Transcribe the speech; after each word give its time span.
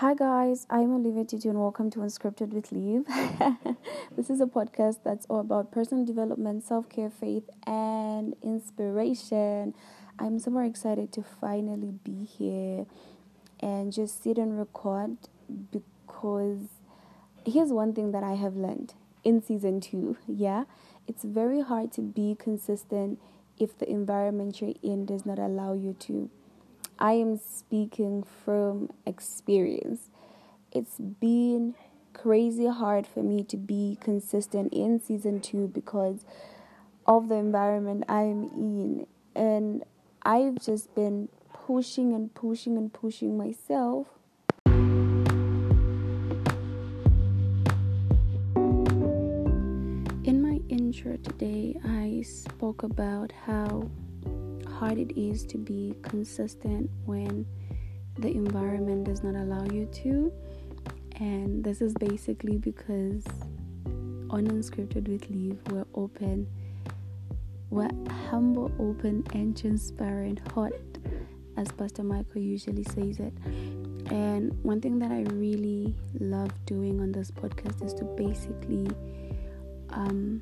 Hi 0.00 0.14
guys, 0.14 0.66
I'm 0.70 0.94
Olivia 0.94 1.26
Titi 1.26 1.50
and 1.50 1.60
welcome 1.60 1.90
to 1.90 1.98
Unscripted 1.98 2.54
with 2.54 2.72
Leave. 2.72 3.04
this 4.16 4.30
is 4.30 4.40
a 4.40 4.46
podcast 4.46 5.00
that's 5.04 5.26
all 5.26 5.40
about 5.40 5.72
personal 5.72 6.06
development, 6.06 6.64
self-care, 6.64 7.10
faith, 7.10 7.50
and 7.66 8.34
inspiration. 8.42 9.74
I'm 10.18 10.38
super 10.38 10.64
excited 10.64 11.12
to 11.12 11.22
finally 11.22 11.92
be 12.02 12.24
here 12.24 12.86
and 13.60 13.92
just 13.92 14.22
sit 14.22 14.38
and 14.38 14.58
record 14.58 15.18
because 15.70 16.62
here's 17.44 17.70
one 17.70 17.92
thing 17.92 18.12
that 18.12 18.22
I 18.22 18.36
have 18.36 18.56
learned 18.56 18.94
in 19.22 19.42
season 19.42 19.82
2. 19.82 20.16
Yeah, 20.26 20.64
it's 21.06 21.24
very 21.24 21.60
hard 21.60 21.92
to 21.92 22.00
be 22.00 22.38
consistent 22.38 23.20
if 23.58 23.76
the 23.76 23.86
environment 23.86 24.62
you're 24.62 24.72
in 24.82 25.04
does 25.04 25.26
not 25.26 25.38
allow 25.38 25.74
you 25.74 25.92
to. 26.08 26.30
I 27.00 27.12
am 27.12 27.38
speaking 27.38 28.24
from 28.44 28.90
experience. 29.06 30.10
It's 30.70 30.98
been 30.98 31.74
crazy 32.12 32.66
hard 32.66 33.06
for 33.06 33.22
me 33.22 33.42
to 33.44 33.56
be 33.56 33.96
consistent 34.02 34.74
in 34.74 35.00
season 35.00 35.40
two 35.40 35.68
because 35.68 36.26
of 37.06 37.28
the 37.28 37.36
environment 37.36 38.04
I'm 38.06 38.44
in. 38.52 39.06
And 39.34 39.82
I've 40.22 40.60
just 40.60 40.94
been 40.94 41.30
pushing 41.54 42.12
and 42.12 42.34
pushing 42.34 42.76
and 42.76 42.92
pushing 42.92 43.38
myself. 43.38 44.06
In 50.22 50.42
my 50.42 50.60
intro 50.68 51.16
today, 51.16 51.80
I 51.82 52.20
spoke 52.26 52.82
about 52.82 53.32
how 53.46 53.88
hard 54.80 54.96
it 54.96 55.12
is 55.14 55.44
to 55.44 55.58
be 55.58 55.94
consistent 56.00 56.88
when 57.04 57.44
the 58.18 58.28
environment 58.28 59.04
does 59.04 59.22
not 59.22 59.34
allow 59.34 59.62
you 59.66 59.84
to. 59.92 60.32
And 61.16 61.62
this 61.62 61.82
is 61.82 61.92
basically 62.00 62.56
because 62.56 63.22
on 64.30 64.46
Unscripted 64.48 65.06
with 65.06 65.28
Leave, 65.28 65.58
we're 65.70 65.84
open, 65.94 66.46
we're 67.68 67.90
humble, 68.30 68.72
open, 68.78 69.22
and 69.34 69.54
transparent, 69.54 70.40
hot, 70.54 70.72
as 71.58 71.70
Pastor 71.72 72.02
Michael 72.02 72.40
usually 72.40 72.84
says 72.84 73.20
it. 73.20 73.34
And 74.10 74.50
one 74.62 74.80
thing 74.80 74.98
that 75.00 75.12
I 75.12 75.24
really 75.34 75.94
love 76.18 76.52
doing 76.64 77.02
on 77.02 77.12
this 77.12 77.30
podcast 77.30 77.84
is 77.84 77.92
to 77.94 78.04
basically 78.04 78.88
um, 79.90 80.40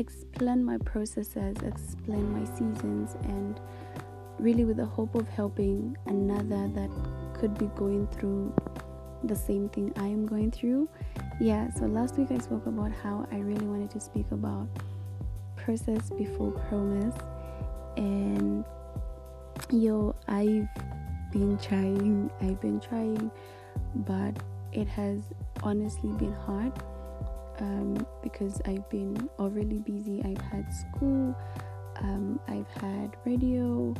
explain 0.00 0.64
my 0.64 0.78
processes, 0.78 1.56
explain 1.62 2.32
my 2.32 2.44
seasons, 2.44 3.16
and 3.24 3.60
really 4.38 4.64
with 4.64 4.78
the 4.78 4.86
hope 4.86 5.14
of 5.14 5.28
helping 5.28 5.96
another 6.06 6.68
that 6.68 6.90
could 7.34 7.56
be 7.58 7.66
going 7.76 8.06
through 8.06 8.52
the 9.24 9.36
same 9.36 9.68
thing 9.68 9.92
I 9.96 10.06
am 10.06 10.26
going 10.26 10.50
through. 10.50 10.88
Yeah, 11.38 11.70
so 11.74 11.84
last 11.84 12.16
week 12.16 12.28
I 12.30 12.38
spoke 12.38 12.66
about 12.66 12.90
how 12.92 13.28
I 13.30 13.36
really 13.36 13.66
wanted 13.66 13.90
to 13.90 14.00
speak 14.00 14.24
about 14.30 14.66
process 15.56 16.08
before 16.10 16.52
promise, 16.52 17.14
and 17.98 18.64
yo, 19.70 20.16
I've 20.26 20.66
been 21.30 21.58
trying, 21.58 22.30
I've 22.40 22.60
been 22.62 22.80
trying, 22.80 23.30
but 23.94 24.34
it 24.72 24.88
has 24.88 25.20
honestly 25.62 26.10
been 26.12 26.32
hard 26.32 26.72
um, 27.60 28.06
because 28.22 28.60
I've 28.64 28.88
been 28.90 29.28
overly 29.38 29.78
busy. 29.78 30.22
I've 30.24 30.40
had 30.40 30.72
school, 30.72 31.36
um, 32.00 32.40
I've 32.48 32.68
had 32.82 33.16
radio, 33.24 33.94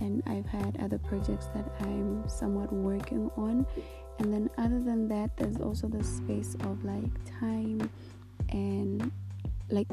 and 0.00 0.22
I've 0.26 0.46
had 0.46 0.78
other 0.82 0.98
projects 0.98 1.46
that 1.54 1.70
I'm 1.80 2.28
somewhat 2.28 2.72
working 2.72 3.30
on. 3.36 3.66
And 4.18 4.32
then, 4.32 4.48
other 4.58 4.80
than 4.80 5.08
that, 5.08 5.36
there's 5.36 5.58
also 5.58 5.88
the 5.88 6.02
space 6.02 6.56
of 6.60 6.84
like 6.84 7.10
time 7.40 7.90
and 8.50 9.10
like 9.70 9.88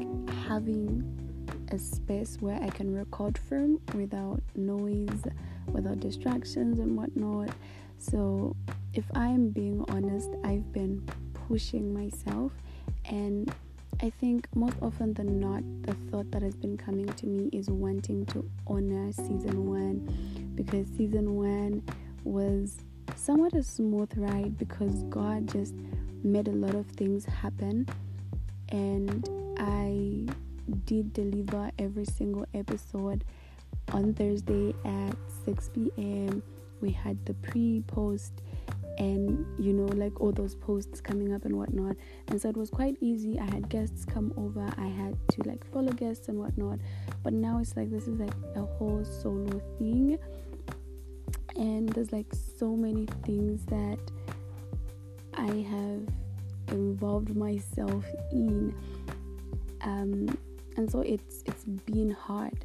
having 0.46 1.48
a 1.72 1.78
space 1.78 2.36
where 2.40 2.60
I 2.62 2.68
can 2.68 2.94
record 2.94 3.36
from 3.36 3.80
without 3.94 4.40
noise, 4.54 5.24
without 5.66 6.00
distractions, 6.00 6.78
and 6.78 6.96
whatnot. 6.96 7.50
So, 7.98 8.56
if 8.94 9.04
I'm 9.14 9.50
being 9.50 9.84
honest, 9.88 10.30
I've 10.44 10.72
been 10.72 11.04
pushing 11.48 11.92
myself 11.92 12.52
and 13.04 13.52
I 14.02 14.10
think 14.10 14.48
most 14.54 14.76
often 14.82 15.14
than 15.14 15.38
not, 15.38 15.62
the 15.82 15.94
thought 16.10 16.30
that 16.32 16.42
has 16.42 16.56
been 16.56 16.76
coming 16.76 17.06
to 17.06 17.26
me 17.26 17.50
is 17.52 17.68
wanting 17.68 18.26
to 18.26 18.48
honor 18.66 19.12
season 19.12 19.68
one 19.68 20.52
because 20.54 20.86
season 20.96 21.36
one 21.36 21.82
was 22.24 22.78
somewhat 23.14 23.54
a 23.54 23.62
smooth 23.62 24.10
ride 24.16 24.58
because 24.58 25.02
God 25.04 25.48
just 25.52 25.74
made 26.24 26.48
a 26.48 26.52
lot 26.52 26.74
of 26.74 26.86
things 26.86 27.24
happen 27.24 27.86
and 28.70 29.28
I 29.58 30.26
did 30.86 31.12
deliver 31.12 31.70
every 31.78 32.04
single 32.04 32.46
episode 32.54 33.24
on 33.92 34.14
Thursday 34.14 34.74
at 34.84 35.14
6 35.44 35.70
p.m. 35.74 36.42
We 36.80 36.90
had 36.90 37.24
the 37.26 37.34
pre 37.34 37.82
post 37.86 38.42
and 39.02 39.44
you 39.58 39.72
know 39.72 39.86
like 39.96 40.20
all 40.20 40.30
those 40.30 40.54
posts 40.54 41.00
coming 41.00 41.34
up 41.34 41.44
and 41.44 41.56
whatnot. 41.56 41.96
And 42.28 42.40
so 42.40 42.48
it 42.48 42.56
was 42.56 42.70
quite 42.70 42.96
easy. 43.00 43.38
I 43.38 43.46
had 43.46 43.68
guests 43.68 44.04
come 44.04 44.32
over. 44.36 44.64
I 44.78 44.86
had 44.86 45.16
to 45.32 45.42
like 45.48 45.64
follow 45.72 45.92
guests 45.92 46.28
and 46.28 46.38
whatnot. 46.38 46.78
But 47.24 47.32
now 47.32 47.58
it's 47.58 47.76
like 47.76 47.90
this 47.90 48.06
is 48.06 48.20
like 48.20 48.34
a 48.54 48.62
whole 48.62 49.04
solo 49.04 49.60
thing. 49.78 50.18
And 51.56 51.88
there's 51.88 52.12
like 52.12 52.32
so 52.58 52.76
many 52.76 53.06
things 53.24 53.64
that 53.66 53.98
i 55.34 55.46
have 55.46 56.06
involved 56.68 57.34
myself 57.34 58.04
in. 58.30 58.72
Um 59.80 60.38
and 60.76 60.88
so 60.88 61.00
it's 61.00 61.42
it's 61.46 61.64
been 61.64 62.12
hard. 62.12 62.56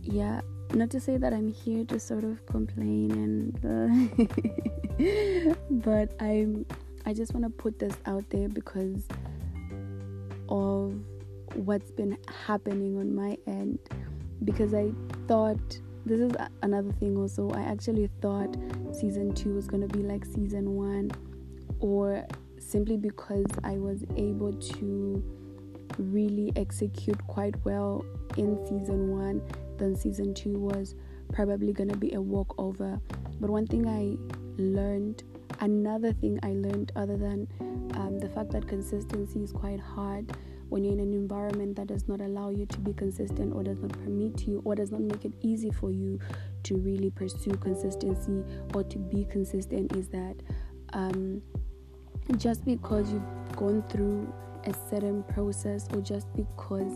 Yeah 0.00 0.40
not 0.72 0.90
to 0.90 1.00
say 1.00 1.16
that 1.16 1.32
I'm 1.32 1.48
here 1.48 1.84
to 1.84 2.00
sort 2.00 2.24
of 2.24 2.44
complain 2.46 3.10
and 3.12 3.56
uh, 3.64 5.54
but 5.70 6.14
I'm 6.20 6.66
I 7.06 7.12
just 7.12 7.34
want 7.34 7.44
to 7.44 7.50
put 7.50 7.78
this 7.78 7.94
out 8.06 8.24
there 8.30 8.48
because 8.48 9.06
of 10.48 10.94
what's 11.54 11.90
been 11.90 12.16
happening 12.46 12.98
on 12.98 13.14
my 13.14 13.36
end. 13.46 13.78
Because 14.42 14.74
I 14.74 14.90
thought 15.28 15.78
this 16.06 16.20
is 16.20 16.32
another 16.62 16.92
thing 16.92 17.16
also 17.16 17.50
I 17.50 17.62
actually 17.62 18.10
thought 18.20 18.54
season 18.92 19.32
2 19.34 19.54
was 19.54 19.66
going 19.66 19.86
to 19.86 19.96
be 19.96 20.02
like 20.02 20.24
season 20.24 20.74
1 20.74 21.10
or 21.80 22.26
simply 22.58 22.98
because 22.98 23.46
I 23.62 23.78
was 23.78 24.04
able 24.16 24.52
to 24.52 25.24
really 25.98 26.52
execute 26.56 27.18
quite 27.26 27.54
well 27.64 28.04
in 28.36 28.58
season 28.66 29.16
1 29.16 29.42
then 29.78 29.96
season 29.96 30.34
two 30.34 30.58
was 30.58 30.94
probably 31.32 31.72
gonna 31.72 31.96
be 31.96 32.12
a 32.12 32.20
walkover. 32.20 33.00
But 33.40 33.50
one 33.50 33.66
thing 33.66 33.86
I 33.88 34.16
learned, 34.60 35.24
another 35.60 36.12
thing 36.12 36.38
I 36.42 36.52
learned, 36.52 36.92
other 36.96 37.16
than 37.16 37.48
um, 37.94 38.18
the 38.18 38.28
fact 38.28 38.50
that 38.50 38.66
consistency 38.66 39.40
is 39.42 39.52
quite 39.52 39.80
hard 39.80 40.36
when 40.68 40.82
you're 40.82 40.94
in 40.94 41.00
an 41.00 41.12
environment 41.12 41.76
that 41.76 41.86
does 41.86 42.08
not 42.08 42.20
allow 42.20 42.48
you 42.50 42.66
to 42.66 42.78
be 42.80 42.92
consistent 42.92 43.52
or 43.54 43.62
does 43.62 43.78
not 43.80 43.92
permit 43.92 44.46
you 44.46 44.62
or 44.64 44.74
does 44.74 44.90
not 44.90 45.00
make 45.00 45.24
it 45.24 45.32
easy 45.40 45.70
for 45.70 45.90
you 45.90 46.18
to 46.62 46.76
really 46.76 47.10
pursue 47.10 47.52
consistency 47.52 48.42
or 48.74 48.82
to 48.82 48.98
be 48.98 49.24
consistent, 49.26 49.94
is 49.94 50.08
that 50.08 50.34
um, 50.92 51.42
just 52.36 52.64
because 52.64 53.12
you've 53.12 53.56
gone 53.56 53.84
through 53.88 54.32
a 54.66 54.74
certain 54.90 55.22
process 55.24 55.88
or 55.92 56.00
just 56.00 56.26
because 56.34 56.92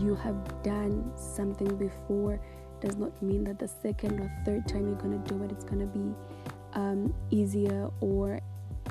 you 0.00 0.14
have 0.14 0.62
done 0.62 1.12
something 1.16 1.76
before 1.76 2.40
does 2.80 2.96
not 2.96 3.20
mean 3.22 3.44
that 3.44 3.58
the 3.58 3.68
second 3.68 4.20
or 4.20 4.32
third 4.44 4.66
time 4.66 4.86
you're 4.86 4.96
gonna 4.96 5.18
do 5.18 5.42
it, 5.42 5.52
it's 5.52 5.64
gonna 5.64 5.86
be 5.86 6.14
um, 6.72 7.12
easier 7.30 7.90
or 8.00 8.40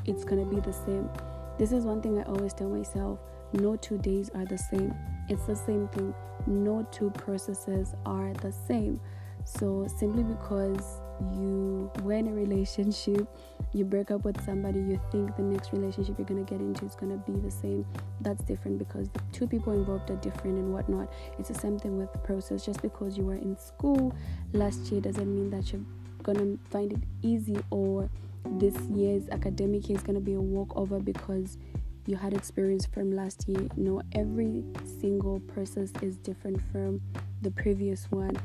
it's 0.06 0.24
gonna 0.24 0.46
be 0.46 0.60
the 0.60 0.74
same. 0.74 1.10
This 1.58 1.72
is 1.72 1.86
one 1.86 2.02
thing 2.02 2.20
I 2.20 2.24
always 2.24 2.54
tell 2.54 2.70
myself 2.70 3.20
no 3.54 3.76
two 3.76 3.98
days 3.98 4.30
are 4.36 4.46
the 4.46 4.58
same. 4.58 4.94
It's 5.28 5.46
the 5.46 5.56
same 5.56 5.88
thing. 5.90 6.14
No 6.46 6.88
two 6.92 7.10
processes 7.12 7.96
are 8.06 8.34
the 8.34 8.52
same. 8.52 9.00
So, 9.44 9.88
simply 9.98 10.24
because 10.24 11.00
you 11.34 11.92
were 12.02 12.14
in 12.14 12.28
a 12.28 12.32
relationship, 12.32 13.28
you 13.74 13.86
break 13.86 14.12
up 14.12 14.24
with 14.24 14.44
somebody, 14.46 14.80
you 14.80 15.00
think 15.12 15.36
the 15.36 15.44
next 15.44 15.72
relationship 15.72 16.18
you're 16.18 16.28
gonna 16.28 16.44
get 16.44 16.60
into 16.60 16.86
is 16.86 16.96
gonna 16.96 17.18
be 17.18 17.34
the 17.34 17.52
same. 17.52 17.86
That's 18.22 18.44
different 18.44 18.80
because 18.80 19.10
the 19.10 19.22
two 19.32 19.48
people 19.48 19.74
involved 19.74 20.10
are 20.10 20.16
different 20.18 20.58
and 20.58 20.74
whatnot. 20.74 21.12
It's 21.38 21.50
the 21.50 21.56
same 21.56 21.78
thing 21.78 21.98
with 21.98 22.12
the 22.14 22.20
process. 22.20 22.66
Just 22.66 22.82
because 22.82 23.18
you 23.18 23.24
were 23.24 23.36
in 23.36 23.58
school 23.58 24.16
last 24.54 24.92
year 24.92 25.02
doesn't 25.02 25.34
mean 25.34 25.50
that 25.52 25.72
you're 25.72 25.84
gonna 26.24 26.58
find 26.70 26.94
it 26.94 27.00
easy 27.22 27.58
or 27.70 28.10
this 28.52 28.76
year's 28.90 29.30
academic 29.30 29.90
year 29.90 29.98
is 29.98 30.04
gonna 30.04 30.20
be 30.20 30.34
a 30.34 30.42
walkover 30.42 31.00
because 31.00 31.58
you 32.06 32.16
had 32.16 32.34
experience 32.34 32.86
from 32.86 33.12
last 33.12 33.48
year. 33.48 33.68
No, 33.76 34.02
every 34.14 34.64
single 35.00 35.40
process 35.42 35.92
is 36.02 36.18
different 36.18 36.60
from 36.72 37.02
the 37.42 37.52
previous 37.52 38.10
one 38.10 38.36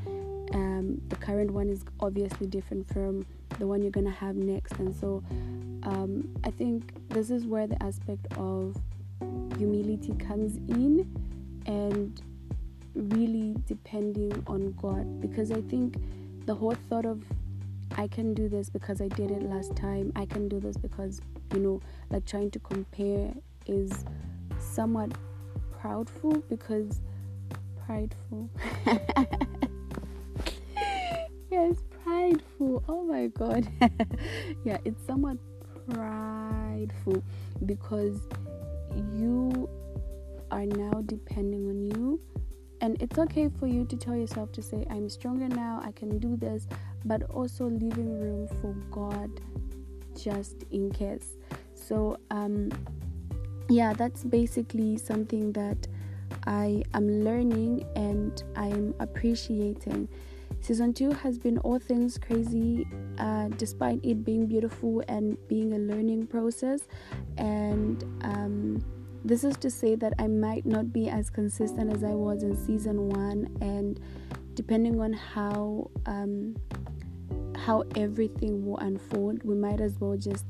um, 0.53 1.01
the 1.09 1.15
current 1.15 1.51
one 1.51 1.69
is 1.69 1.83
obviously 1.99 2.47
different 2.47 2.87
from 2.87 3.25
the 3.59 3.67
one 3.67 3.81
you're 3.81 3.91
gonna 3.91 4.11
have 4.11 4.35
next. 4.35 4.73
And 4.73 4.95
so 4.95 5.23
um, 5.83 6.29
I 6.43 6.51
think 6.51 6.93
this 7.09 7.29
is 7.29 7.45
where 7.45 7.67
the 7.67 7.81
aspect 7.81 8.25
of 8.37 8.75
humility 9.57 10.13
comes 10.19 10.57
in 10.69 11.09
and 11.65 12.21
really 12.93 13.55
depending 13.67 14.43
on 14.47 14.73
God 14.73 15.19
because 15.19 15.51
I 15.51 15.61
think 15.61 15.95
the 16.45 16.55
whole 16.55 16.75
thought 16.89 17.05
of 17.05 17.23
I 17.97 18.07
can 18.07 18.33
do 18.33 18.49
this 18.49 18.69
because 18.69 19.01
I 19.01 19.07
did 19.07 19.31
it 19.31 19.43
last 19.43 19.75
time, 19.75 20.11
I 20.15 20.25
can 20.25 20.49
do 20.49 20.59
this 20.59 20.75
because, 20.75 21.21
you 21.53 21.59
know, 21.59 21.81
like 22.09 22.25
trying 22.25 22.51
to 22.51 22.59
compare 22.59 23.33
is 23.67 23.91
somewhat 24.59 25.11
proudful 25.81 26.43
because 26.49 27.01
prideful. 27.85 28.49
yes, 31.51 31.75
prideful. 32.03 32.83
Oh 32.87 33.03
my 33.03 33.27
god. 33.27 33.67
yeah, 34.63 34.77
it's 34.85 35.05
somewhat 35.05 35.37
prideful 35.89 37.23
because 37.65 38.19
you 39.13 39.69
are 40.51 40.65
now 40.65 41.01
depending 41.05 41.69
on 41.69 41.83
you. 41.83 42.19
And 42.81 43.01
it's 43.01 43.17
okay 43.17 43.49
for 43.59 43.67
you 43.67 43.85
to 43.85 43.95
tell 43.95 44.15
yourself 44.15 44.51
to 44.53 44.61
say 44.61 44.85
i'm 44.89 45.09
stronger 45.09 45.47
now. 45.47 45.81
I 45.83 45.91
can 45.91 46.19
do 46.19 46.35
this. 46.35 46.67
But 47.05 47.23
also 47.23 47.65
leaving 47.65 48.19
room 48.19 48.47
for 48.61 48.73
god 48.91 49.31
just 50.15 50.63
in 50.71 50.91
case. 50.91 51.37
So 51.73 52.17
um 52.31 52.69
yeah 53.69 53.93
that's 53.93 54.23
basically 54.23 54.97
something 54.97 55.51
that 55.53 55.87
i 56.45 56.83
am 56.93 57.23
learning 57.23 57.83
and 57.95 58.43
i'm 58.55 58.93
appreciating 58.99 60.07
season 60.65 60.93
two 60.93 61.11
has 61.11 61.37
been 61.37 61.57
all 61.59 61.79
things 61.79 62.17
crazy 62.17 62.87
uh, 63.19 63.47
despite 63.57 63.99
it 64.03 64.25
being 64.25 64.45
beautiful 64.47 65.03
and 65.07 65.37
being 65.47 65.73
a 65.73 65.77
learning 65.77 66.25
process 66.25 66.87
and 67.37 68.03
um 68.21 68.83
this 69.25 69.43
is 69.43 69.57
to 69.57 69.71
say 69.71 69.95
that 69.95 70.13
I 70.19 70.27
might 70.27 70.67
not 70.67 70.93
be 70.93 71.09
as 71.09 71.31
consistent 71.31 71.91
as 71.91 72.03
I 72.03 72.11
was 72.11 72.43
in 72.43 72.55
season 72.55 73.09
one, 73.09 73.49
and 73.59 73.99
depending 74.53 75.01
on 75.01 75.13
how 75.13 75.89
um, 76.05 76.55
how 77.57 77.85
everything 77.95 78.63
will 78.63 78.77
unfold, 78.77 79.43
we 79.43 79.55
might 79.55 79.81
as 79.81 79.99
well 79.99 80.15
just 80.15 80.45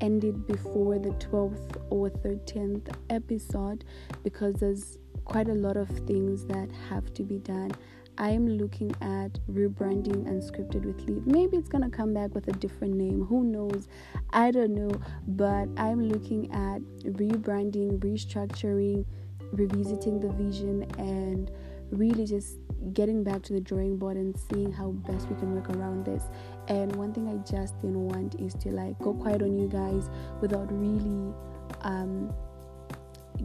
end 0.00 0.24
it 0.24 0.46
before 0.46 0.98
the 0.98 1.10
12th 1.10 1.76
or 1.90 2.08
13th 2.08 2.94
episode 3.10 3.84
because 4.22 4.54
there's 4.54 4.98
quite 5.26 5.48
a 5.48 5.54
lot 5.54 5.76
of 5.76 5.88
things 6.06 6.46
that 6.46 6.70
have 6.88 7.12
to 7.14 7.22
be 7.22 7.38
done. 7.38 7.72
I'm 8.18 8.48
looking 8.48 8.94
at 9.00 9.38
rebranding 9.50 10.24
Unscripted 10.28 10.84
with 10.84 11.00
Leaf. 11.08 11.22
Maybe 11.26 11.56
it's 11.56 11.68
gonna 11.68 11.90
come 11.90 12.14
back 12.14 12.34
with 12.34 12.48
a 12.48 12.52
different 12.52 12.94
name. 12.94 13.24
Who 13.24 13.44
knows? 13.44 13.88
I 14.30 14.50
don't 14.50 14.74
know. 14.74 14.90
But 15.26 15.68
I'm 15.76 16.08
looking 16.08 16.50
at 16.52 16.80
rebranding, 17.12 17.98
restructuring, 17.98 19.04
revisiting 19.52 20.20
the 20.20 20.30
vision, 20.30 20.82
and 20.98 21.50
really 21.90 22.26
just 22.26 22.58
getting 22.92 23.24
back 23.24 23.42
to 23.42 23.52
the 23.52 23.60
drawing 23.60 23.96
board 23.96 24.16
and 24.16 24.36
seeing 24.50 24.70
how 24.72 24.90
best 24.90 25.28
we 25.28 25.36
can 25.36 25.54
work 25.54 25.70
around 25.70 26.04
this. 26.04 26.24
And 26.68 26.94
one 26.96 27.12
thing 27.12 27.28
I 27.28 27.36
just 27.50 27.80
didn't 27.80 28.08
want 28.08 28.40
is 28.40 28.54
to 28.54 28.70
like 28.70 28.98
go 28.98 29.14
quiet 29.14 29.42
on 29.42 29.58
you 29.58 29.68
guys 29.68 30.08
without 30.40 30.68
really 30.70 31.34
um, 31.82 32.32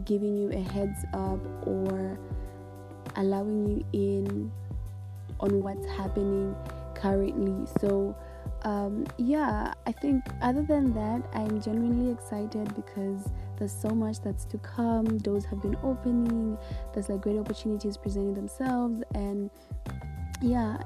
giving 0.04 0.36
you 0.36 0.50
a 0.50 0.60
heads 0.60 1.04
up 1.12 1.40
or 1.66 2.18
allowing 3.16 3.68
you 3.68 3.84
in 3.92 4.52
on 5.40 5.62
what's 5.62 5.86
happening 5.86 6.54
currently. 6.94 7.66
So, 7.80 8.16
um, 8.62 9.06
yeah, 9.16 9.72
I 9.86 9.92
think 9.92 10.24
other 10.42 10.62
than 10.62 10.92
that, 10.94 11.22
I'm 11.32 11.60
genuinely 11.60 12.12
excited 12.12 12.74
because 12.74 13.28
there's 13.58 13.72
so 13.72 13.90
much 13.90 14.20
that's 14.20 14.44
to 14.46 14.58
come. 14.58 15.18
Doors 15.18 15.44
have 15.46 15.62
been 15.62 15.76
opening, 15.82 16.58
there's 16.92 17.08
like 17.08 17.22
great 17.22 17.38
opportunities 17.38 17.96
presenting 17.96 18.34
themselves, 18.34 19.02
and 19.14 19.50
yeah, 20.42 20.78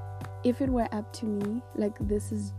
if 0.43 0.61
it 0.61 0.69
were 0.69 0.87
up 0.93 1.11
to 1.13 1.25
me, 1.25 1.61
like 1.75 1.95
this 2.07 2.31
is 2.31 2.53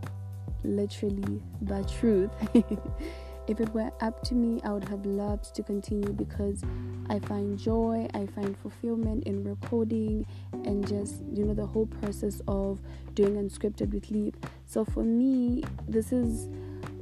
literally 0.63 1.41
the 1.61 1.83
truth. 1.83 2.31
if 3.47 3.59
it 3.61 3.73
were 3.73 3.91
up 4.01 4.21
to 4.23 4.35
me, 4.35 4.61
I 4.63 4.71
would 4.71 4.87
have 4.89 5.05
loved 5.05 5.55
to 5.55 5.63
continue 5.63 6.11
because 6.11 6.63
I 7.09 7.19
find 7.19 7.57
joy, 7.57 8.07
I 8.13 8.25
find 8.27 8.57
fulfillment 8.57 9.23
in 9.23 9.43
recording 9.43 10.25
and 10.51 10.87
just, 10.87 11.21
you 11.33 11.45
know, 11.45 11.53
the 11.53 11.65
whole 11.65 11.85
process 11.85 12.41
of 12.47 12.81
doing 13.13 13.35
unscripted 13.35 13.93
with 13.93 14.11
Leap. 14.11 14.45
So 14.65 14.83
for 14.83 15.03
me, 15.03 15.63
this 15.87 16.11
is 16.11 16.49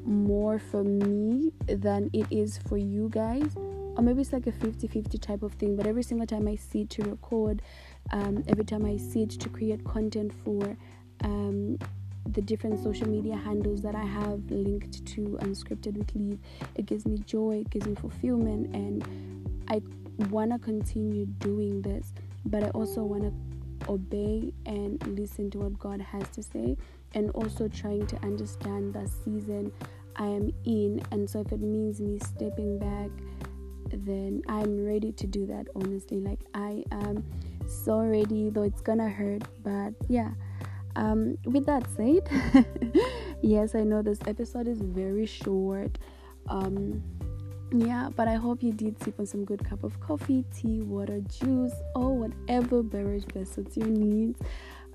more 0.06 0.59
for 0.59 0.83
me 0.83 1.51
than 1.68 2.09
it 2.13 2.27
is 2.30 2.59
for 2.69 2.77
you 2.77 3.09
guys. 3.09 3.56
Or 3.98 4.03
maybe 4.03 4.21
it's 4.21 4.33
like 4.33 4.45
a 4.45 4.51
50 4.51 4.88
50 4.88 5.18
type 5.18 5.41
of 5.41 5.53
thing, 5.53 5.75
but 5.75 5.88
every 5.88 6.03
single 6.03 6.27
time 6.27 6.48
I 6.48 6.56
sit 6.56 6.89
to 6.91 7.03
record, 7.03 7.62
um, 8.12 8.44
every 8.48 8.65
time 8.65 8.86
I 8.86 8.98
sit 8.98 9.31
to 9.31 9.50
create 9.50 9.83
content 9.86 10.33
for 10.44 10.77
um, 11.24 11.80
the 12.31 12.42
different 12.42 12.81
social 12.83 13.07
media 13.07 13.36
handles 13.36 13.81
that 13.81 13.95
I 13.95 14.04
have 14.04 14.50
linked 14.50 15.06
to 15.06 15.38
Unscripted 15.42 15.98
with 15.98 16.13
Leave. 16.16 16.39
It 16.75 16.86
gives 16.86 17.06
me 17.06 17.19
joy, 17.19 17.62
it 17.62 17.69
gives 17.69 17.88
me 17.88 17.95
fulfillment, 17.95 18.74
and 18.75 19.63
I 19.69 19.81
want 20.30 20.51
to 20.51 20.60
continue 20.60 21.25
doing 21.25 21.81
this, 21.81 22.13
but 22.45 22.63
I 22.63 22.69
also 22.69 23.04
want 23.04 23.24
to 23.24 23.92
obey 23.92 24.51
and 24.66 25.06
listen 25.07 25.51
to 25.51 25.60
what 25.60 25.77
God 25.77 26.01
has 26.01 26.27
to 26.30 26.44
say, 26.44 26.77
and 27.13 27.30
also 27.31 27.68
trying 27.68 28.07
to 28.07 28.18
understand 28.24 28.94
the 28.94 29.07
season 29.07 29.72
I 30.16 30.25
am 30.25 30.51
in. 30.66 31.01
And 31.12 31.30
so, 31.30 31.42
if 31.42 31.51
it 31.51 31.62
means 31.62 32.01
me 32.01 32.18
stepping 32.19 32.80
back, 32.80 33.10
then 33.92 34.42
I'm 34.48 34.83
ready 34.83 35.12
to 35.12 35.27
do 35.27 35.45
that, 35.45 35.68
honestly. 35.75 36.19
Like, 36.19 36.39
I 36.56 36.83
am 36.92 37.24
so 37.68 38.00
ready, 38.00 38.50
though 38.50 38.63
it's 38.63 38.81
gonna 38.81 39.10
hurt, 39.10 39.44
but 39.63 39.94
yeah 40.07 40.31
um, 40.95 41.38
with 41.45 41.65
that 41.65 41.86
said 41.95 42.27
yes 43.42 43.75
i 43.75 43.81
know 43.83 44.01
this 44.01 44.19
episode 44.27 44.68
is 44.68 44.80
very 44.81 45.25
short. 45.25 45.97
Um, 46.47 47.03
yeah 47.75 48.09
but 48.15 48.27
i 48.27 48.36
hope 48.36 48.62
you 48.62 48.71
did 48.71 49.01
sip 49.03 49.19
on 49.19 49.25
some 49.25 49.44
good 49.44 49.68
cup 49.68 49.83
of 49.83 50.00
coffee 50.00 50.45
tea 50.56 50.81
water 50.81 51.19
juice 51.21 51.74
or 51.95 52.15
whatever 52.15 52.83
beverage 52.83 53.25
best 53.33 53.56
suits 53.56 53.75
your 53.75 53.88
needs. 53.88 54.39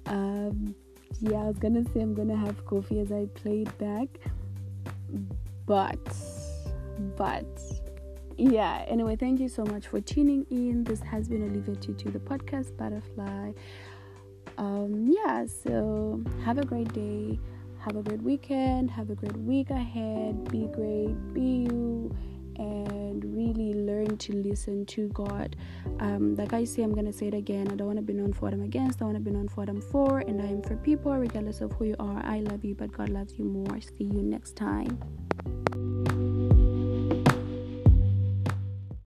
Um, 0.06 0.74
yeah 1.20 1.38
i 1.38 1.46
was 1.46 1.58
gonna 1.58 1.84
say 1.92 2.00
i'm 2.00 2.14
gonna 2.14 2.36
have 2.36 2.64
coffee 2.64 3.00
as 3.00 3.10
i 3.10 3.26
play 3.34 3.62
it 3.62 3.78
back 3.78 4.08
but 5.66 5.98
but 7.16 7.46
yeah. 8.36 8.84
Anyway 8.88 9.16
thank 9.16 9.38
you 9.38 9.48
so 9.48 9.64
much 9.64 9.86
for 9.86 10.00
tuning 10.00 10.46
in. 10.50 10.84
This 10.84 11.00
has 11.00 11.28
been 11.28 11.42
olivia 11.42 11.76
tutu 11.76 12.10
the 12.10 12.18
podcast 12.18 12.76
butterfly 12.76 13.52
um, 14.60 15.08
yeah, 15.08 15.46
so 15.46 16.22
have 16.44 16.58
a 16.58 16.64
great 16.66 16.92
day, 16.92 17.40
have 17.78 17.96
a 17.96 18.02
great 18.02 18.20
weekend, 18.20 18.90
have 18.90 19.08
a 19.08 19.14
great 19.14 19.36
week 19.38 19.70
ahead. 19.70 20.50
Be 20.50 20.66
great, 20.66 21.14
be 21.32 21.66
you, 21.66 22.14
and 22.56 23.24
really 23.24 23.72
learn 23.72 24.18
to 24.18 24.34
listen 24.34 24.84
to 24.84 25.08
God. 25.08 25.56
Um, 25.98 26.34
like 26.34 26.52
I 26.52 26.64
say, 26.64 26.82
I'm 26.82 26.94
gonna 26.94 27.10
say 27.10 27.28
it 27.28 27.34
again. 27.34 27.68
I 27.72 27.74
don't 27.74 27.86
want 27.86 27.98
to 28.00 28.02
be 28.02 28.12
known 28.12 28.34
for 28.34 28.40
what 28.42 28.52
I'm 28.52 28.60
against. 28.62 29.00
I 29.00 29.06
want 29.06 29.16
to 29.16 29.22
be 29.22 29.30
known 29.30 29.48
for 29.48 29.62
what 29.62 29.70
I'm 29.70 29.80
for, 29.80 30.18
and 30.18 30.42
I 30.42 30.46
am 30.46 30.60
for 30.60 30.76
people, 30.76 31.16
regardless 31.16 31.62
of 31.62 31.72
who 31.72 31.86
you 31.86 31.96
are. 31.98 32.20
I 32.22 32.40
love 32.40 32.62
you, 32.62 32.74
but 32.74 32.92
God 32.92 33.08
loves 33.08 33.38
you 33.38 33.46
more. 33.46 33.80
See 33.80 34.04
you 34.04 34.22
next 34.22 34.56
time. 34.56 34.98